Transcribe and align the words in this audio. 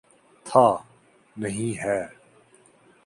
تھا، 0.45 0.77
نہیں 1.37 1.83
ہے۔ 1.83 1.99